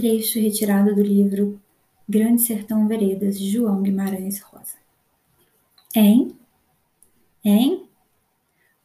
Trecho 0.00 0.40
retirado 0.40 0.94
do 0.94 1.02
livro 1.02 1.60
Grande 2.08 2.40
Sertão 2.40 2.88
Veredas, 2.88 3.38
de 3.38 3.50
João 3.50 3.82
Guimarães 3.82 4.40
Rosa. 4.40 4.78
Hein? 5.94 6.34
Hein? 7.44 7.86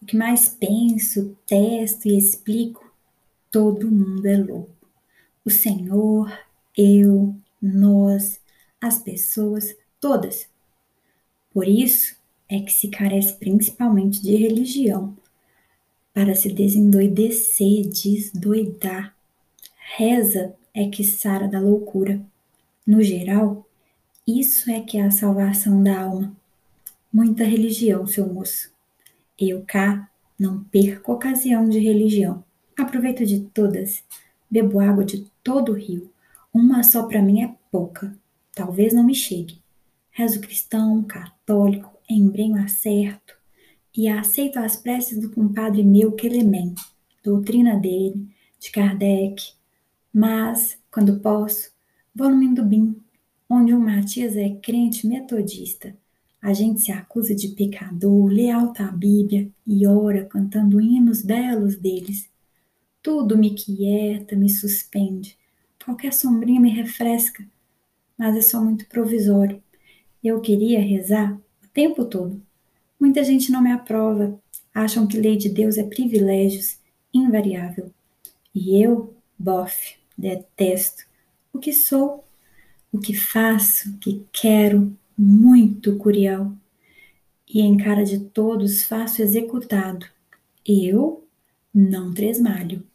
O 0.02 0.06
que 0.06 0.18
mais 0.18 0.50
penso, 0.50 1.34
testo 1.48 2.10
e 2.10 2.18
explico, 2.18 2.94
todo 3.50 3.90
mundo 3.90 4.26
é 4.26 4.36
louco. 4.36 4.76
O 5.46 5.50
Senhor, 5.50 6.38
eu, 6.78 7.34
nós, 7.62 8.42
as 8.82 9.00
pessoas, 9.00 9.74
todas. 10.02 10.50
Por 11.50 11.66
isso 11.66 12.18
é 12.50 12.60
que 12.60 12.74
se 12.74 12.90
carece 12.90 13.36
principalmente 13.36 14.22
de 14.22 14.36
religião, 14.36 15.16
para 16.14 16.36
se 16.36 16.52
desendoidecer, 16.52 17.88
desdoidar. 17.88 19.15
Reza 19.98 20.54
é 20.74 20.90
que 20.90 21.06
sara 21.06 21.48
da 21.48 21.58
loucura. 21.58 22.22
No 22.86 23.02
geral, 23.02 23.66
isso 24.28 24.70
é 24.70 24.82
que 24.82 24.98
é 24.98 25.04
a 25.06 25.10
salvação 25.10 25.82
da 25.82 26.02
alma. 26.02 26.36
Muita 27.14 27.46
religião, 27.46 28.06
seu 28.06 28.28
moço. 28.28 28.74
Eu 29.40 29.64
cá 29.66 30.12
não 30.38 30.62
perco 30.66 31.14
ocasião 31.14 31.70
de 31.70 31.80
religião. 31.80 32.44
Aproveito 32.78 33.26
de 33.26 33.40
todas, 33.40 34.04
bebo 34.52 34.82
água 34.82 35.06
de 35.06 35.32
todo 35.42 35.72
o 35.72 35.76
rio. 35.76 36.12
Uma 36.54 36.84
só 36.84 37.04
para 37.04 37.22
mim 37.22 37.44
é 37.44 37.56
pouca, 37.72 38.14
talvez 38.54 38.92
não 38.92 39.06
me 39.06 39.16
chegue. 39.16 39.62
Rezo 40.12 40.42
cristão, 40.42 41.02
católico, 41.04 41.98
embrenho 42.10 42.62
acerto 42.62 43.34
e 43.96 44.10
aceito 44.10 44.60
as 44.60 44.76
preces 44.76 45.22
do 45.22 45.32
compadre 45.32 45.86
meu 45.86 46.12
Quelemen, 46.12 46.76
doutrina 47.24 47.78
dele, 47.78 48.28
de 48.60 48.70
Kardec. 48.72 49.56
Mas, 50.16 50.80
quando 50.90 51.20
posso, 51.20 51.72
vou 52.16 52.30
no 52.30 52.38
Mindubim, 52.38 52.96
onde 53.50 53.74
um 53.74 53.80
Matias 53.80 54.36
é 54.36 54.50
crente 54.50 55.06
metodista 55.06 55.94
a 56.46 56.54
gente 56.54 56.82
se 56.82 56.92
acusa 56.92 57.34
de 57.34 57.48
pecador, 57.48 58.28
lê 58.28 58.52
alta 58.52 58.86
a 58.86 58.92
Bíblia 58.92 59.50
e 59.66 59.88
ora 59.88 60.26
cantando 60.26 60.80
hinos 60.80 61.24
belos 61.24 61.76
deles. 61.76 62.30
Tudo 63.02 63.36
me 63.36 63.56
quieta, 63.56 64.36
me 64.36 64.48
suspende. 64.48 65.36
Qualquer 65.84 66.14
sombrinha 66.14 66.62
me 66.62 66.70
refresca, 66.70 67.44
mas 68.16 68.38
é 68.38 68.42
só 68.42 68.64
muito 68.64 68.88
provisório. 68.88 69.60
Eu 70.24 70.40
queria 70.40 70.80
rezar 70.80 71.36
o 71.64 71.68
tempo 71.70 72.06
todo. 72.06 72.40
Muita 73.00 73.24
gente 73.24 73.52
não 73.52 73.60
me 73.60 73.72
aprova, 73.72 74.40
acham 74.72 75.08
que 75.08 75.18
lei 75.18 75.38
de 75.38 75.50
Deus 75.50 75.80
é 75.80 75.84
privilégios, 75.84 76.78
invariável. 77.12 77.92
E 78.54 78.80
eu, 78.80 79.16
bofe, 79.36 79.96
detesto 80.18 81.04
o 81.56 81.60
que 81.60 81.72
sou, 81.72 82.26
o 82.92 83.00
que 83.00 83.14
faço, 83.14 83.90
o 83.90 83.98
que 83.98 84.26
quero, 84.32 84.96
muito 85.18 85.98
curial, 85.98 86.52
e 87.48 87.62
em 87.62 87.78
cara 87.78 88.04
de 88.04 88.20
todos 88.20 88.84
faço 88.84 89.22
executado. 89.22 90.06
Eu 90.66 91.26
não 91.74 92.14
tresmalho. 92.14 92.86